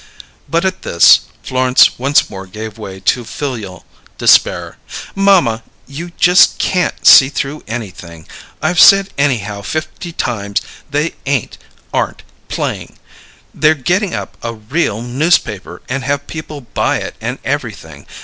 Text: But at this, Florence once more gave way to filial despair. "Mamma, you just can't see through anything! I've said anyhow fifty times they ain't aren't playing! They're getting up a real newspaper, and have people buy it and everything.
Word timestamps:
But 0.49 0.65
at 0.65 0.81
this, 0.81 1.19
Florence 1.43 1.99
once 1.99 2.27
more 2.27 2.47
gave 2.47 2.79
way 2.79 2.99
to 3.01 3.23
filial 3.23 3.85
despair. 4.17 4.77
"Mamma, 5.13 5.61
you 5.85 6.09
just 6.17 6.57
can't 6.57 7.05
see 7.05 7.29
through 7.29 7.63
anything! 7.67 8.25
I've 8.63 8.79
said 8.79 9.11
anyhow 9.15 9.61
fifty 9.61 10.11
times 10.11 10.59
they 10.89 11.13
ain't 11.27 11.59
aren't 11.93 12.23
playing! 12.47 12.97
They're 13.53 13.75
getting 13.75 14.15
up 14.15 14.37
a 14.41 14.53
real 14.55 15.03
newspaper, 15.03 15.83
and 15.87 16.03
have 16.03 16.25
people 16.25 16.61
buy 16.61 16.97
it 16.97 17.15
and 17.21 17.37
everything. 17.45 18.07